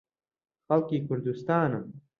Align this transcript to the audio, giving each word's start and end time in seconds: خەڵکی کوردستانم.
خەڵکی 0.67 0.97
کوردستانم. 1.07 1.85